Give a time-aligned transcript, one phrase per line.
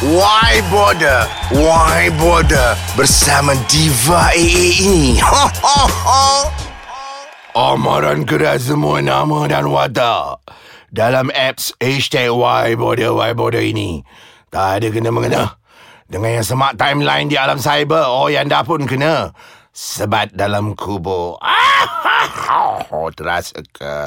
[0.00, 1.28] Why Border?
[1.52, 2.72] Why Border?
[2.96, 5.20] Bersama Diva AA ini.
[5.20, 6.24] Ho, ho, ho.
[7.52, 10.40] Amaran keras semua nama dan watak.
[10.88, 14.00] Dalam apps hashtag Why Border, Why Border ini.
[14.48, 15.60] Tak ada kena-mengena.
[16.08, 19.36] Dengan yang semak timeline di alam cyber, oh yang dah pun kena.
[19.76, 21.36] Sebat dalam kubur.
[22.88, 24.00] Oh, terasa ke?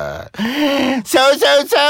[1.06, 1.86] So, so, so.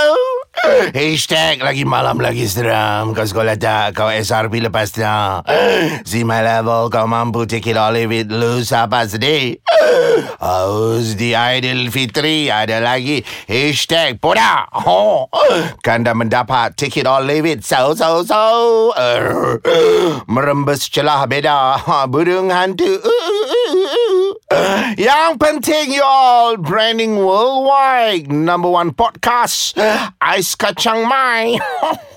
[0.63, 3.11] Hashtag lagi malam lagi seram.
[3.11, 3.99] Kau sekolah tak?
[3.99, 5.43] Kau SRP lepas tak?
[6.23, 9.59] My level kau mampu take it all it Lu siapa sedih?
[10.39, 15.27] Haus di Aidil Fitri Ada lagi Hashtag Poda oh.
[15.85, 18.95] Kan dah mendapat Take it all leave it So so so
[20.33, 23.62] Merembes celah beda Burung hantu uh, uh, uh.
[24.97, 28.31] Yang penting you all Branding worldwide.
[28.31, 29.77] Number one podcast
[30.21, 31.57] Ais Kacang Mai.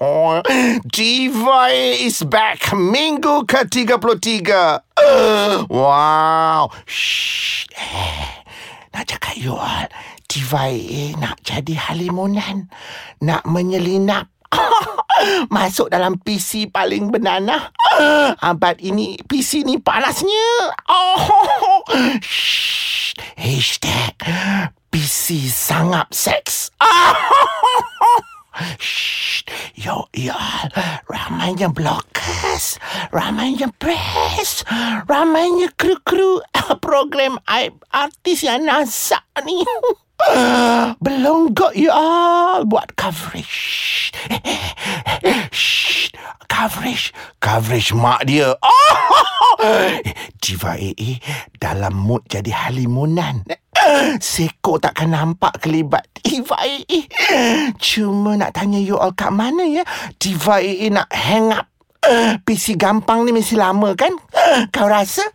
[0.93, 2.61] Diva is back.
[2.75, 4.51] Minggu ke-33
[5.71, 6.73] Wow.
[6.85, 8.45] Shh eh,
[8.93, 9.89] Nak cakap you all
[10.27, 10.69] Diva
[11.17, 12.69] nak jadi halimunan.
[13.23, 14.29] Nak menyelinap
[15.55, 17.73] Masuk dalam PC paling benanah
[18.41, 21.21] Abad ini PC ni panasnya oh.
[22.23, 23.17] Shh.
[23.37, 24.17] Hashtag
[24.93, 26.73] PC sangap seks
[28.81, 29.45] Shh.
[29.77, 30.35] Yo, yo,
[31.07, 32.81] ramainya bloggers,
[33.13, 34.65] ramainya press,
[35.05, 36.41] ramainya kru-kru
[36.81, 37.37] program
[37.93, 39.61] artis yang nasak ni.
[41.05, 44.13] Belum got you all buat coverage.
[45.53, 46.11] Shh,
[46.49, 48.57] coverage, coverage mak dia.
[50.43, 51.21] Diva AA
[51.61, 53.45] dalam mood jadi halimunan.
[54.19, 57.07] Seko takkan nampak kelibat Diva AA.
[57.79, 59.85] Cuma nak tanya you all kat mana ya?
[60.17, 61.76] Diva AA nak hang up
[62.47, 64.15] PC gampang ni mesti lama kan?
[64.71, 65.27] Kau rasa?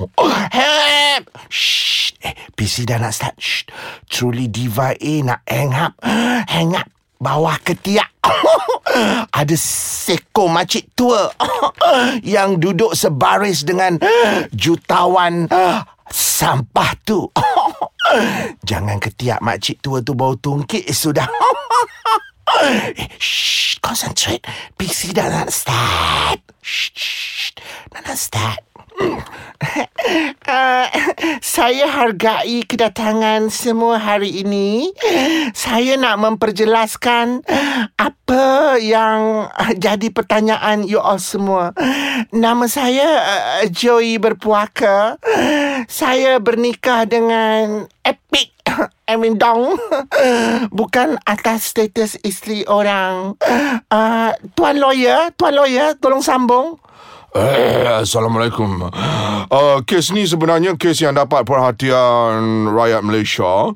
[0.56, 1.24] Help!
[1.50, 2.14] Shh.
[2.20, 3.34] Eh, PC dah nak start.
[3.40, 3.66] Shh.
[4.06, 5.94] Truly Diva A nak hang up.
[6.46, 6.86] Hang up.
[7.20, 8.08] Bawah ketiak.
[9.40, 11.28] Ada seko makcik tua
[12.34, 14.00] yang duduk sebaris dengan
[14.56, 15.44] jutawan
[16.08, 17.28] sampah tu.
[18.64, 21.28] Jangan ketiak makcik tua tu bau tungkit sudah.
[23.18, 24.44] Shh, concentrate.
[24.78, 26.40] PC nak start.
[26.62, 27.52] Shh, shh,
[27.92, 28.60] nak start.
[30.50, 30.88] Uh,
[31.44, 34.90] saya hargai kedatangan semua hari ini.
[35.54, 37.44] Saya nak memperjelaskan
[37.96, 41.72] apa yang jadi pertanyaan you all semua.
[42.34, 45.16] Nama saya uh, Joey Berpuaka.
[45.86, 47.86] Saya bernikah dengan
[49.10, 49.76] Epic Emin Dong
[50.78, 53.36] Bukan atas status isteri orang
[53.90, 56.80] uh, Tuan lawyer Tuan lawyer Tolong sambung
[57.30, 58.90] Eh, Assalamualaikum.
[58.90, 63.70] Uh, kes ni sebenarnya kes yang dapat perhatian rakyat Malaysia.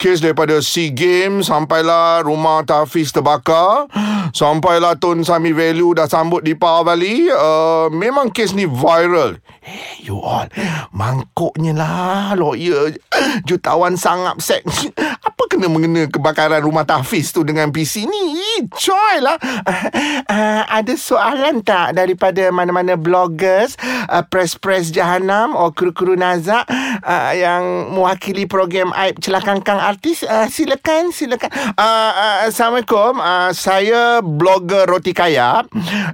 [0.00, 3.92] Kes daripada SEA Games sampailah rumah Tafiz terbakar.
[4.32, 7.28] Sampailah Tun Sami Value dah sambut di Pahal Valley.
[7.30, 9.38] Uh, memang kes ni viral.
[9.66, 10.46] Hey, you all
[10.94, 12.94] Mangkuknya lah Lawyer
[13.50, 14.62] Jutawan sangap sek
[15.26, 18.62] Apa kena mengena Kebakaran rumah Tafiz tu Dengan PC ni?
[18.70, 19.34] Coy lah.
[19.42, 19.74] Uh,
[20.38, 23.74] uh, Ada soalan tak Daripada mana-mana bloggers
[24.06, 26.70] uh, Press-press Jahanam Or kru-kru Nazak
[27.02, 30.22] uh, Yang mewakili program Aib Celakangkang Artis?
[30.22, 31.50] Uh, Silakan Silakan.
[31.74, 33.18] Uh, uh, Assalamualaikum.
[33.18, 35.64] Uh, Saya blogger Roti Kaya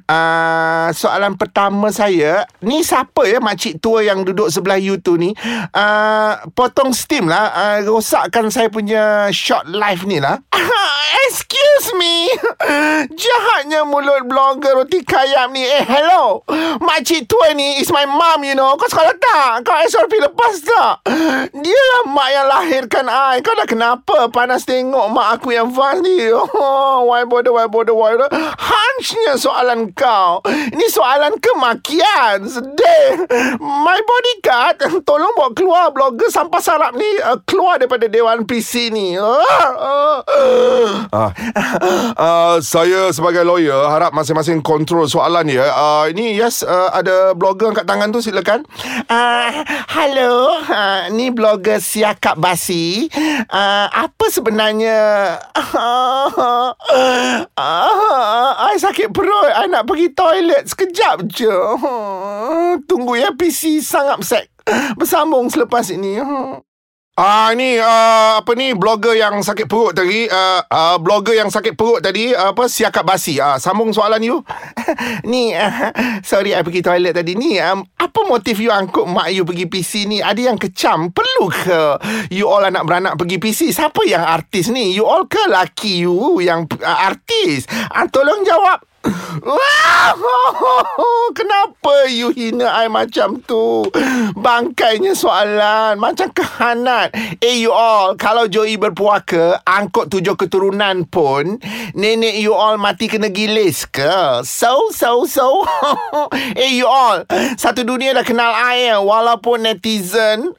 [0.06, 5.34] uh, Soalan pertama saya Ni siapa ya makcik tua yang duduk sebelah you tu ni?
[5.74, 7.50] Uh, Potong steam lah.
[7.50, 10.38] Uh, Rosakkan saya punya short live ni lah.
[11.28, 12.28] Excuse me.
[13.22, 15.64] Jahatnya mulut blogger roti kayam ni.
[15.64, 16.44] Eh hello.
[16.82, 18.74] Makcik tua ni is my mom you know.
[18.76, 19.64] Kau sekolah tak?
[19.64, 20.94] Kau SRP lepas tak?
[21.52, 23.41] Dia lah mak yang lahirkan I.
[23.41, 26.28] Kau dah kenapa panas tengok mak aku yang fast ni?
[26.62, 33.27] Oh, Why bother, why bother, why bother Hunchnya soalan kau Ini soalan kemakian Sedih
[33.60, 39.16] My bodyguard Tolong bawa keluar blogger sampah sarap ni uh, Keluar daripada Dewan PC ni
[39.16, 39.42] uh,
[39.72, 40.18] uh.
[41.12, 41.30] Uh,
[42.16, 45.68] uh, saya sebagai lawyer harap masing-masing kontrol soalan ya.
[45.72, 48.65] Uh, ini yes uh, ada blogger angkat tangan tu silakan.
[49.09, 49.48] Uh,
[49.92, 53.09] hello, uh, ni blogger Siakap Basi.
[53.48, 54.98] Uh, apa sebenarnya?
[55.53, 57.36] Uh, uh, uh,
[58.72, 59.53] I sakit perut.
[59.53, 61.57] I nak pergi toilet sekejap je.
[62.89, 64.47] Tunggu ya PC sangat sek.
[64.97, 66.19] Bersambung selepas ini.
[67.12, 67.20] Uh.
[67.20, 71.76] Ah ni uh, apa ni blogger yang sakit perut tadi uh, uh, blogger yang sakit
[71.76, 73.36] perut tadi uh, apa siakap basi.
[73.36, 74.41] Ah uh, sambung soalan you.
[75.28, 75.92] Ni uh,
[76.24, 77.36] sorry I pergi toilet tadi.
[77.36, 80.24] Ni um, apa motif you angkut mak you pergi PC ni?
[80.24, 82.00] Ada yang kecam perlu ke
[82.32, 84.97] you all anak beranak pergi PC siapa yang artis ni?
[84.97, 87.68] You all ke laki you yang uh, artis?
[87.92, 88.88] Uh, tolong jawab
[91.38, 93.86] Kenapa you hina I macam tu?
[94.36, 95.98] Bangkainya soalan.
[95.98, 97.14] Macam kehanat.
[97.41, 101.59] Eh you all, kalau Joey berpuaka, angkut tujuh keturunan pun,
[101.97, 104.44] nenek you all mati kena gilis ke?
[104.44, 105.65] So, so, so.
[106.62, 107.24] eh you all,
[107.56, 109.00] satu dunia dah kenal I ya.
[109.03, 110.53] Walaupun netizen,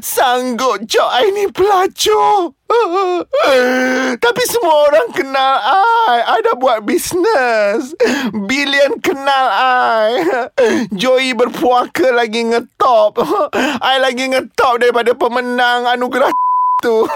[0.00, 2.56] sanggup cok I ni pelacur.
[4.24, 6.18] Tapi semua orang kenal I.
[6.24, 7.92] I dah buat bisnes
[8.32, 10.08] Billion kenal I.
[11.00, 13.20] Joey berpuaka lagi ngetop.
[13.92, 16.43] I lagi ngetop daripada pemenang anugerah
[16.84, 17.08] tu.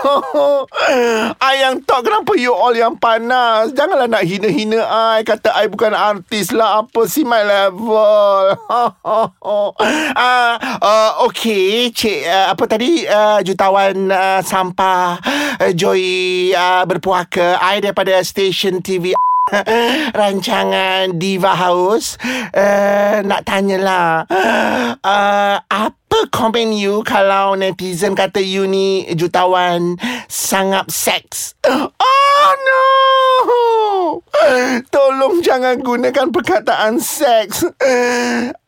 [1.53, 3.76] I yang talk Kenapa you all yang panas?
[3.76, 5.20] Janganlah nak hina-hina I.
[5.29, 6.81] Kata I bukan artis lah.
[6.81, 8.56] Apa sih my level?
[8.73, 9.29] Uh,
[10.81, 11.93] uh, Okay.
[11.93, 13.05] Cik uh, Apa tadi?
[13.05, 15.20] Uh, Jutawan uh, Sampah
[15.61, 16.00] uh, Joy
[16.56, 17.61] uh, Berpuaka.
[17.61, 19.12] I daripada Station TV
[20.19, 22.21] rancangan Diva House
[22.53, 24.29] uh, nak tanyalah
[25.00, 29.97] uh, apa komen you kalau netizen kata you ni jutawan
[30.27, 31.55] sangat seks?
[31.65, 32.98] Oh no!
[34.89, 37.67] Tolong jangan gunakan perkataan seks.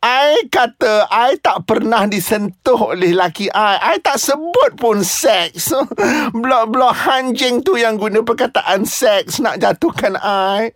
[0.01, 3.95] I kata I tak pernah disentuh oleh laki I.
[3.95, 5.73] I tak sebut pun seks.
[6.35, 10.69] Blok-blok hanjing tu yang guna perkataan seks nak jatuhkan I.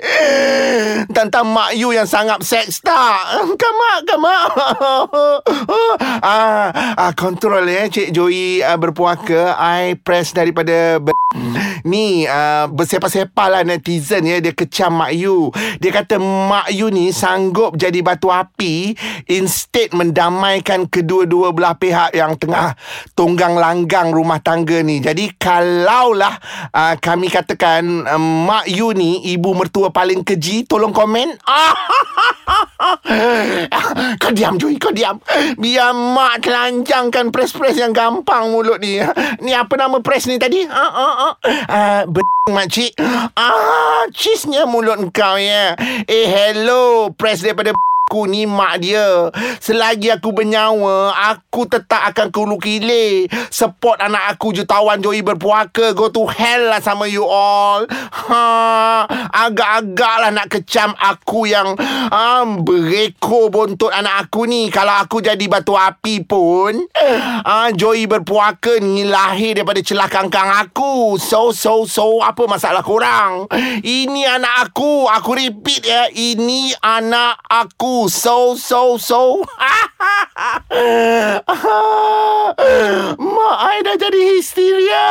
[1.11, 3.45] Tentang mak you yang sangat seks tak?
[3.55, 4.47] Kamak, kamak.
[6.23, 9.57] ah, ah, kontrol ya Cik Joey uh, berpuaka.
[9.59, 11.01] I press daripada...
[11.01, 11.13] Ber-
[11.85, 14.41] Ni uh, bersepah-sepah lah netizen ya.
[14.41, 15.53] Dia kecam Mak Yu.
[15.77, 18.97] Dia kata Mak Yu ni sanggup jadi batu api
[19.29, 22.73] Instead mendamaikan kedua-dua belah pihak Yang tengah
[23.13, 24.97] tunggang langgang rumah tangga ni.
[24.97, 26.41] Jadi kalaulah
[26.73, 31.37] uh, kami katakan uh, Mak Yu ni ibu mertua paling keji Tolong komen.
[34.21, 35.21] Kau diam Joy Kau diam.
[35.61, 38.97] Biar mak telanjangkan press-press yang gampang mulut ni.
[39.43, 40.65] Ni apa nama press ni tadi?
[40.65, 41.31] Ah, ah,
[41.75, 42.07] ah.
[42.07, 42.23] Uh,
[42.55, 42.93] makcik
[43.35, 45.73] Ah, cheese-nya mulut kau ya
[46.05, 47.75] Eh, hello Press daripada
[48.05, 49.33] Aku ni mak dia.
[49.57, 55.97] Selagi aku bernyawa Aku tetap akan kulu kile Support anak aku jutawan Joey berpuaka.
[55.97, 57.89] Go to hell lah sama you all.
[57.89, 64.69] Ha, Agak-agak lah nak kecam aku yang ha, Bereko bontot anak aku ni.
[64.69, 66.85] Kalau aku jadi batu api pun
[67.41, 71.17] ha, Joey berpuaka ni lahir daripada celah kangkang aku.
[71.17, 73.49] So, so, so Apa masalah korang?
[73.81, 75.09] Ini anak aku.
[75.09, 79.39] Aku repeat ya Ini anak aku so so so.
[83.15, 85.07] Mak I dah jadi histeria.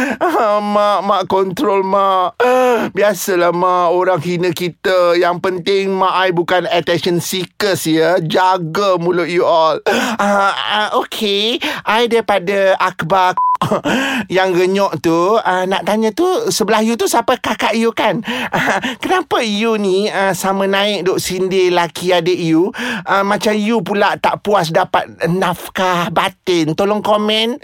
[0.74, 2.42] Mak Mak kontrol Mak.
[2.90, 5.14] Biasalah Mak Orang hina kita.
[5.14, 8.18] Yang penting Mak I bukan attention seekers ya.
[8.18, 9.78] Jaga mulut you all.
[9.86, 11.62] Uh, uh, Okay.
[11.86, 13.38] I daripada Akbar
[14.36, 17.38] yang genyok tu uh, nak tanya tu sebelah you tu siapa?
[17.38, 18.22] Kakak you kan?
[18.26, 22.70] Uh, kenapa you ni uh, sama naik duk sindir laki adik you?
[23.04, 26.74] Uh, macam you pula tak puas dapat nafkah batin?
[26.74, 27.58] Tolong komen.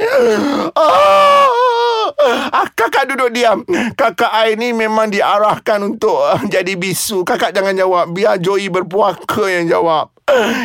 [0.75, 1.84] Oh
[2.55, 3.67] Ah, kakak duduk diam.
[3.99, 7.27] Kakak I ni memang diarahkan untuk uh, jadi bisu.
[7.27, 8.15] Kakak jangan jawab.
[8.15, 10.15] Biar Joey berpuaka yang jawab.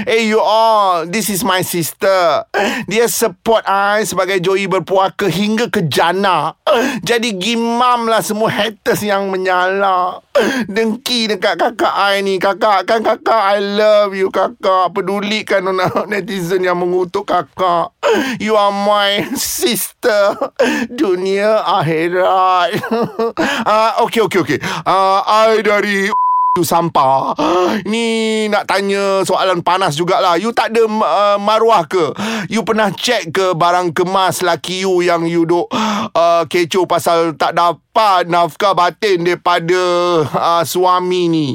[0.08, 2.48] Hey you all, this is my sister.
[2.88, 6.56] Dia support I sebagai Joey berpuaka hingga ke jana.
[7.04, 10.24] Jadi gimam lah semua haters yang menyala.
[10.64, 12.40] Dengki dekat kakak I ni.
[12.40, 14.96] Kakak, kan kakak I love you kakak.
[14.96, 15.68] Pedulikan
[16.12, 17.92] netizen yang mengutuk kakak.
[18.40, 20.40] You are my sister.
[20.88, 22.70] Dunia akhirat.
[23.68, 24.60] uh, okay, okay, okay.
[24.84, 26.10] Uh, I dari
[26.58, 27.38] tu sampah.
[27.92, 30.36] Ni nak tanya soalan panas jugalah.
[30.36, 32.12] You tak ada uh, maruah ke?
[32.52, 37.56] You pernah check ke barang kemas laki you yang you duk uh, kecoh pasal tak
[37.56, 39.82] dapat nafkah batin daripada
[40.28, 41.48] uh, suami ni?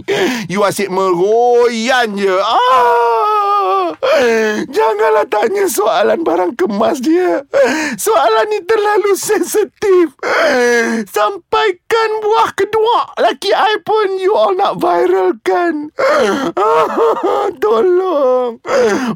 [0.49, 2.37] You asyik meroyan je.
[2.41, 3.34] Ah!
[4.69, 7.43] Janganlah tanya soalan barang kemas dia.
[7.99, 10.15] Soalan ni terlalu sensitif.
[11.09, 13.15] Sampaikan buah kedua.
[13.21, 15.91] Laki I pun you all nak viralkan.
[17.63, 18.59] Tolong.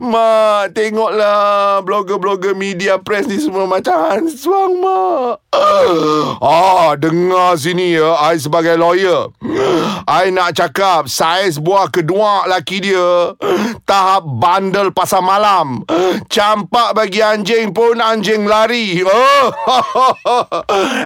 [0.03, 5.35] Mak, tengoklah blogger-blogger media press ni semua macam hansuang, Mak.
[6.39, 9.33] Ah, dengar sini ya, I sebagai lawyer.
[10.09, 13.37] I nak cakap saiz buah kedua laki dia
[13.85, 14.25] tahap
[14.69, 15.81] bandel pasal malam.
[16.29, 19.01] Campak bagi anjing pun anjing lari.
[19.01, 19.49] Oh.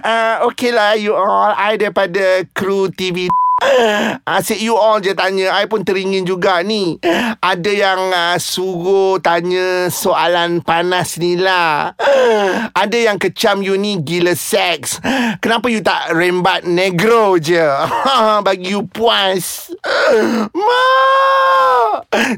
[0.03, 3.31] uh, okay lah you all I daripada kru TV
[4.37, 5.55] Asyik you all je tanya.
[5.55, 6.99] I pun teringin juga ni.
[7.39, 11.95] Ada yang uh, suruh tanya soalan panas ni lah.
[12.83, 14.99] Ada yang kecam you ni gila seks.
[15.39, 17.63] Kenapa you tak rembat negro je?
[18.47, 19.71] Bagi you puas.
[20.53, 20.85] Ma!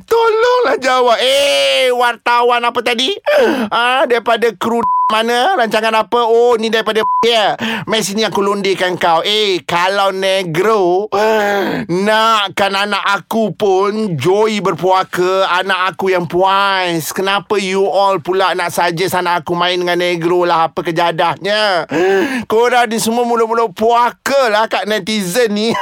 [0.05, 1.17] Tolonglah jawab.
[1.21, 3.13] Eh wartawan apa tadi?
[3.69, 6.25] Ah, Daripada kru mana rancangan apa?
[6.25, 7.53] Oh ni daripada ya.
[7.85, 9.21] Mai sini aku londikan kau.
[9.21, 11.05] Eh kalau negro
[12.05, 17.13] nakkan anak aku pun joy berpuaka anak aku yang puas.
[17.13, 20.73] Kenapa you all pula nak saja anak aku main dengan negro lah?
[20.73, 21.85] Apa kejadahnya?
[22.51, 25.69] Korang ni semua mula-mula puaka lah kat netizen ni.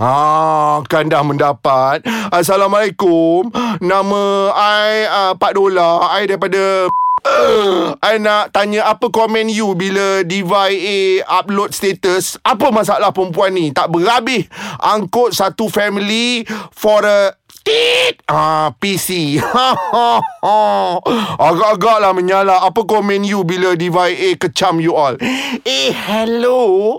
[0.00, 2.00] Ah kan dah mendapat.
[2.32, 3.52] Assalamualaikum.
[3.84, 4.22] Nama
[4.56, 6.08] I uh, Pak Dola.
[6.16, 6.88] I daripada
[7.24, 12.40] Uh, I nak tanya apa komen you bila Diva A upload status?
[12.44, 13.72] Apa masalah perempuan ni?
[13.72, 14.48] Tak berhabis.
[14.80, 19.36] Angkut satu family For a Tit Ah PC
[21.50, 22.64] Agak-agak lah menyala.
[22.64, 25.20] Apa komen you Bila Diva A kecam you all?
[25.68, 26.96] Eh hello.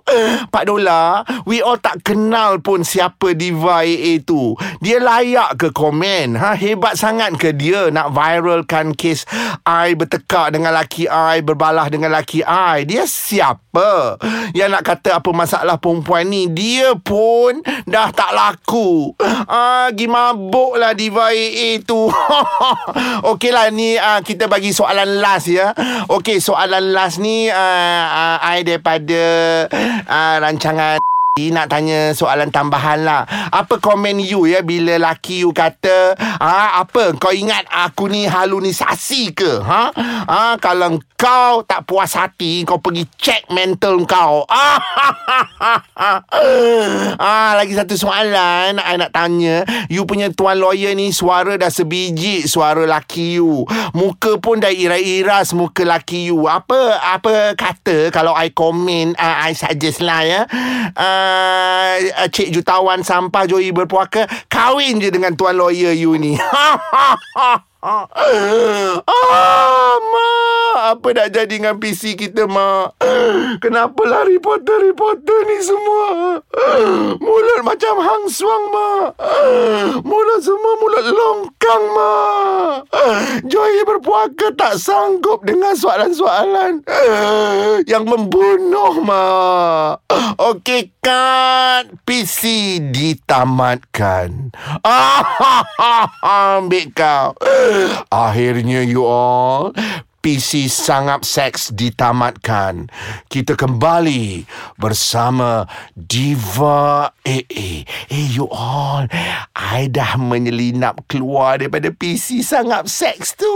[0.53, 4.53] Pak Dola We all tak kenal pun Siapa Diva AA tu.
[4.83, 6.37] Dia layak ke komen?
[6.37, 6.53] Ha?
[6.53, 9.25] Hebat sangat ke dia Nak viralkan kes
[9.65, 12.85] I bertekak dengan laki I Berbalah dengan laki I?
[12.85, 14.21] Dia siapa?
[14.53, 16.45] Yang nak kata apa masalah perempuan ni?
[16.51, 19.17] Dia pun Dah tak laku.
[19.49, 22.11] Ah, Gimana mabuk lah Diva AA tu
[23.31, 25.71] Okey ni uh, Kita bagi soalan last ya.
[26.11, 29.23] Okey soalan last ni uh, uh, I daripada
[30.03, 33.23] uh, Rancangan nak tanya soalan tambahan lah.
[33.55, 34.59] Apa komen you ya?
[34.67, 37.15] Bila laki you kata ha, Apa?
[37.15, 39.63] Kau ingat aku ni halunisasi ke?
[39.63, 39.95] Ha?
[40.27, 40.59] ha?
[40.59, 44.43] Kalau kau tak puas hati Kau pergi check mental kau.
[44.51, 44.75] Ah,
[47.15, 49.63] ah, Lagi satu soalan I nak tanya.
[49.87, 53.63] You punya tuan lawyer ni Suara dah sebiji Suara laki you.
[53.95, 56.43] Muka pun dah iras-iras Muka laki you.
[56.51, 60.43] Apa apa kata Kalau I komen uh, I suggest lah ya?
[60.91, 66.37] Uh, uh, Cik jutawan sampah Joey berpuaka Kahwin je dengan tuan lawyer you ni.
[67.81, 68.05] Ah,
[69.97, 72.93] Mak Apa nak jadi dengan PC kita Mak?
[73.57, 76.37] Kenapalah reporter-reporter ni semua?
[77.17, 79.17] Mulut macam hang suang Mak.
[80.05, 82.77] Mulut semua mulut longkang Mak
[83.45, 86.85] Joy berpuaka tak sanggup Dengan soalan-soalan.
[87.89, 90.05] Yang membunuh Mak.
[90.37, 94.53] Okey kan PC ditamatkan.
[96.21, 97.33] Ambil kau.
[98.09, 99.73] Akhirnya you all
[100.21, 102.93] PC Sangap Seks ditamatkan.
[103.25, 104.45] Kita kembali
[104.77, 105.65] bersama
[105.97, 107.83] Diva AA.
[108.05, 109.09] Hey you all,
[109.57, 113.49] I dah menyelinap keluar daripada PC Sangap Seks tu.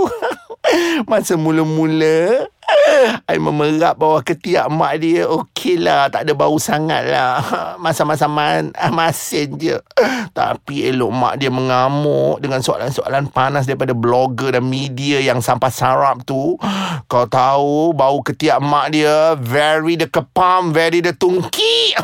[1.09, 2.49] Masa mula-mula
[3.31, 5.27] I memerap bawah ketiak mak dia.
[5.27, 7.41] Okey lah Tak ada bau sangat lah.
[7.83, 9.77] Masa-masa man, ah, masin je.
[10.37, 16.23] Tapi elok mak dia mengamuk Dengan soalan-soalan panas Daripada blogger dan media Yang sampah sarap
[16.27, 16.55] tu.
[17.11, 21.95] Kau tahu Bau ketiak mak dia Very the kepam Very the tungki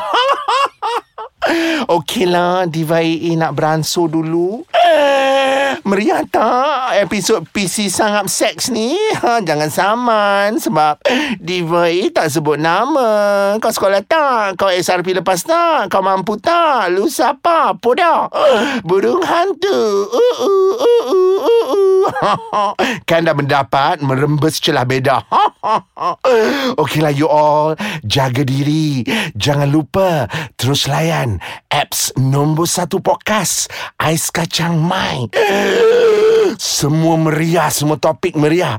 [1.90, 4.62] Okey lah Diva AA nak beransur dulu
[5.80, 8.92] Meriah tak episod PC Sangap Seks ni?
[9.24, 11.00] Ha, jangan saman sebab
[11.40, 13.56] Diva A tak sebut nama.
[13.56, 14.60] Kau sekolah tak?
[14.60, 15.88] Kau SRP lepas tak?
[15.88, 16.92] Kau mampu tak?
[16.92, 17.72] Lu siapa?
[17.72, 18.20] Apa dah?
[18.84, 19.80] Burung hantu.
[20.12, 22.72] Uh, uh, uh, uh, uh, uh.
[23.08, 25.24] kan dah mendapat merembes celah beda.
[26.82, 27.74] Okeylah you all.
[28.04, 29.06] Jaga diri.
[29.32, 30.28] Jangan lupa
[30.60, 31.40] terus layan
[31.72, 35.30] apps nombor satu podcast Ais Kacang Mai.
[36.58, 38.78] Semua meriah Semua topik meriah.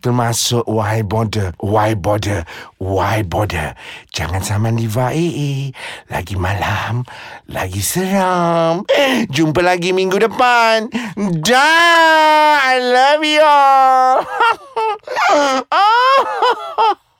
[0.00, 2.44] Termasuk Why bother Why bother
[2.80, 3.76] Why bother.
[4.10, 5.70] Jangan sama Diva AA
[6.08, 7.04] Lagi malam
[7.52, 8.88] Lagi seram.
[9.28, 10.88] Jumpa lagi minggu depan.
[11.44, 14.24] Dah I love you all